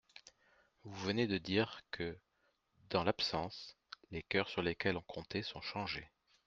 Vous 0.83 0.95
venez 1.05 1.27
de 1.27 1.37
dire 1.37 1.83
que, 1.91 2.17
dans 2.89 3.03
l'absence, 3.03 3.77
les 4.09 4.23
coeurs 4.23 4.49
sur 4.49 4.63
lesquels 4.63 4.97
on 4.97 5.01
comptait 5.03 5.43
sont 5.43 5.61
changés. 5.61 6.09